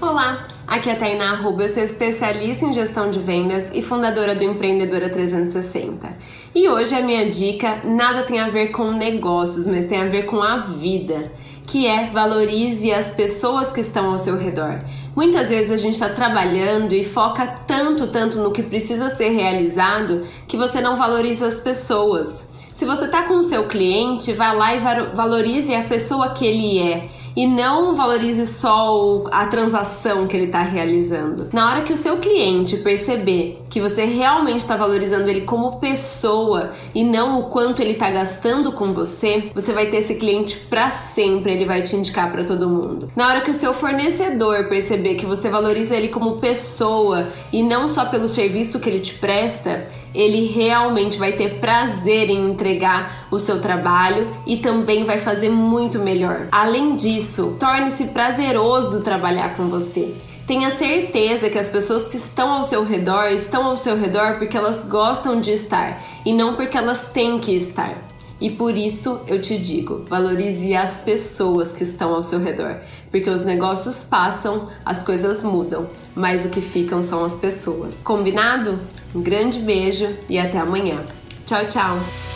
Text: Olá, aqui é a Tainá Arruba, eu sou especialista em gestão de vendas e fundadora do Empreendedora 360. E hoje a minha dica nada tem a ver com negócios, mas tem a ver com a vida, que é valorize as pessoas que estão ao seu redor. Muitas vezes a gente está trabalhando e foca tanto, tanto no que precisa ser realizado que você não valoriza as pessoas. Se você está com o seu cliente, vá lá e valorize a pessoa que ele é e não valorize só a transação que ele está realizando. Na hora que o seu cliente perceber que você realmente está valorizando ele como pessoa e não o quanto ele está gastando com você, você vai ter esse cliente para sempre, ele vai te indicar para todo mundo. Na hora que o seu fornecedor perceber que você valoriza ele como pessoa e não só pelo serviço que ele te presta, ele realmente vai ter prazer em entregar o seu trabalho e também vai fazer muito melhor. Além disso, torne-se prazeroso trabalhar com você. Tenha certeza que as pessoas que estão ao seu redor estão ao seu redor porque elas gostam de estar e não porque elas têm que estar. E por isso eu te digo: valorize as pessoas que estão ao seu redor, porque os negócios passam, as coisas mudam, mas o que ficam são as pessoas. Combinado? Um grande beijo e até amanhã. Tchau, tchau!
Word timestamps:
Olá, 0.00 0.46
aqui 0.64 0.90
é 0.90 0.92
a 0.92 0.96
Tainá 0.96 1.32
Arruba, 1.32 1.64
eu 1.64 1.68
sou 1.68 1.82
especialista 1.82 2.64
em 2.64 2.72
gestão 2.72 3.10
de 3.10 3.18
vendas 3.18 3.68
e 3.72 3.82
fundadora 3.82 4.32
do 4.32 4.44
Empreendedora 4.44 5.10
360. 5.10 6.08
E 6.54 6.68
hoje 6.68 6.94
a 6.94 7.02
minha 7.02 7.28
dica 7.28 7.80
nada 7.82 8.22
tem 8.22 8.38
a 8.38 8.48
ver 8.48 8.68
com 8.68 8.92
negócios, 8.92 9.66
mas 9.66 9.86
tem 9.86 10.00
a 10.00 10.06
ver 10.06 10.26
com 10.26 10.40
a 10.40 10.58
vida, 10.58 11.32
que 11.66 11.84
é 11.84 12.10
valorize 12.10 12.92
as 12.92 13.10
pessoas 13.10 13.72
que 13.72 13.80
estão 13.80 14.12
ao 14.12 14.20
seu 14.20 14.38
redor. 14.38 14.78
Muitas 15.16 15.48
vezes 15.48 15.72
a 15.72 15.76
gente 15.76 15.94
está 15.94 16.10
trabalhando 16.10 16.94
e 16.94 17.02
foca 17.02 17.44
tanto, 17.66 18.06
tanto 18.06 18.38
no 18.38 18.52
que 18.52 18.62
precisa 18.62 19.10
ser 19.10 19.30
realizado 19.30 20.24
que 20.46 20.56
você 20.56 20.80
não 20.80 20.94
valoriza 20.94 21.48
as 21.48 21.58
pessoas. 21.58 22.48
Se 22.72 22.84
você 22.84 23.06
está 23.06 23.24
com 23.24 23.34
o 23.34 23.42
seu 23.42 23.64
cliente, 23.64 24.32
vá 24.32 24.52
lá 24.52 24.76
e 24.76 24.78
valorize 25.12 25.74
a 25.74 25.82
pessoa 25.82 26.28
que 26.34 26.46
ele 26.46 26.78
é 26.78 27.17
e 27.38 27.46
não 27.46 27.94
valorize 27.94 28.44
só 28.48 29.22
a 29.30 29.46
transação 29.46 30.26
que 30.26 30.36
ele 30.36 30.46
está 30.46 30.60
realizando. 30.60 31.46
Na 31.52 31.70
hora 31.70 31.82
que 31.82 31.92
o 31.92 31.96
seu 31.96 32.16
cliente 32.16 32.78
perceber 32.78 33.62
que 33.70 33.80
você 33.80 34.04
realmente 34.04 34.58
está 34.58 34.76
valorizando 34.76 35.30
ele 35.30 35.42
como 35.42 35.78
pessoa 35.78 36.72
e 36.92 37.04
não 37.04 37.38
o 37.38 37.44
quanto 37.44 37.80
ele 37.80 37.92
está 37.92 38.10
gastando 38.10 38.72
com 38.72 38.92
você, 38.92 39.52
você 39.54 39.72
vai 39.72 39.86
ter 39.86 39.98
esse 39.98 40.16
cliente 40.16 40.56
para 40.68 40.90
sempre, 40.90 41.52
ele 41.52 41.64
vai 41.64 41.80
te 41.80 41.94
indicar 41.94 42.32
para 42.32 42.42
todo 42.42 42.68
mundo. 42.68 43.08
Na 43.14 43.28
hora 43.28 43.40
que 43.40 43.52
o 43.52 43.54
seu 43.54 43.72
fornecedor 43.72 44.68
perceber 44.68 45.14
que 45.14 45.24
você 45.24 45.48
valoriza 45.48 45.94
ele 45.94 46.08
como 46.08 46.40
pessoa 46.40 47.28
e 47.52 47.62
não 47.62 47.88
só 47.88 48.06
pelo 48.06 48.28
serviço 48.28 48.80
que 48.80 48.88
ele 48.88 48.98
te 48.98 49.14
presta, 49.14 49.86
ele 50.14 50.46
realmente 50.46 51.18
vai 51.18 51.32
ter 51.32 51.54
prazer 51.60 52.30
em 52.30 52.50
entregar 52.50 53.28
o 53.30 53.38
seu 53.38 53.60
trabalho 53.60 54.26
e 54.46 54.56
também 54.56 55.04
vai 55.04 55.18
fazer 55.18 55.50
muito 55.50 55.98
melhor. 55.98 56.48
Além 56.50 56.96
disso, 56.96 57.27
torne-se 57.58 58.04
prazeroso 58.04 59.02
trabalhar 59.02 59.56
com 59.56 59.68
você. 59.68 60.14
Tenha 60.46 60.74
certeza 60.76 61.50
que 61.50 61.58
as 61.58 61.68
pessoas 61.68 62.08
que 62.08 62.16
estão 62.16 62.50
ao 62.50 62.64
seu 62.64 62.84
redor 62.84 63.30
estão 63.30 63.66
ao 63.66 63.76
seu 63.76 63.96
redor 63.98 64.38
porque 64.38 64.56
elas 64.56 64.82
gostam 64.82 65.40
de 65.40 65.50
estar 65.50 66.02
e 66.24 66.32
não 66.32 66.54
porque 66.54 66.76
elas 66.76 67.10
têm 67.12 67.38
que 67.38 67.54
estar. 67.54 67.94
E 68.40 68.50
por 68.50 68.76
isso 68.76 69.20
eu 69.26 69.40
te 69.42 69.58
digo: 69.58 70.04
valorize 70.08 70.74
as 70.74 70.98
pessoas 70.98 71.72
que 71.72 71.82
estão 71.82 72.14
ao 72.14 72.22
seu 72.22 72.38
redor, 72.38 72.76
porque 73.10 73.28
os 73.28 73.42
negócios 73.42 74.02
passam, 74.02 74.68
as 74.84 75.02
coisas 75.02 75.42
mudam, 75.42 75.88
mas 76.14 76.44
o 76.44 76.48
que 76.48 76.60
ficam 76.60 77.02
são 77.02 77.24
as 77.24 77.34
pessoas. 77.34 77.94
Combinado? 78.04 78.78
Um 79.14 79.20
grande 79.20 79.58
beijo 79.58 80.08
e 80.28 80.38
até 80.38 80.58
amanhã. 80.58 81.04
Tchau, 81.46 81.66
tchau! 81.66 82.27